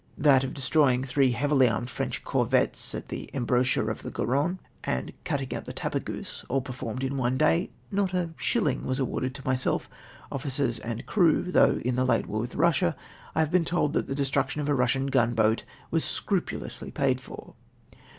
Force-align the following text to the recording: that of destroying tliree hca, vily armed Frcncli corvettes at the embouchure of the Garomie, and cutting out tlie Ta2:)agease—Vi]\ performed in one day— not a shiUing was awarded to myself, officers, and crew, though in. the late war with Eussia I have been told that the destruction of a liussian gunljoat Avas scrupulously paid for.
that 0.17 0.43
of 0.43 0.55
destroying 0.55 1.03
tliree 1.03 1.31
hca, 1.35 1.47
vily 1.49 1.69
armed 1.69 1.87
Frcncli 1.87 2.23
corvettes 2.23 2.95
at 2.95 3.09
the 3.09 3.29
embouchure 3.35 3.91
of 3.91 4.01
the 4.01 4.09
Garomie, 4.09 4.57
and 4.83 5.13
cutting 5.23 5.53
out 5.53 5.65
tlie 5.65 5.75
Ta2:)agease—Vi]\ 5.75 6.59
performed 6.63 7.03
in 7.03 7.17
one 7.17 7.37
day— 7.37 7.69
not 7.91 8.11
a 8.11 8.29
shiUing 8.39 8.81
was 8.83 8.97
awarded 8.97 9.35
to 9.35 9.45
myself, 9.45 9.87
officers, 10.31 10.79
and 10.79 11.05
crew, 11.05 11.51
though 11.51 11.77
in. 11.85 11.97
the 11.97 12.03
late 12.05 12.25
war 12.25 12.39
with 12.39 12.55
Eussia 12.55 12.95
I 13.35 13.41
have 13.41 13.51
been 13.51 13.63
told 13.63 13.93
that 13.93 14.07
the 14.07 14.15
destruction 14.15 14.59
of 14.59 14.67
a 14.67 14.73
liussian 14.73 15.11
gunljoat 15.11 15.61
Avas 15.93 16.01
scrupulously 16.01 16.89
paid 16.89 17.21
for. 17.21 17.53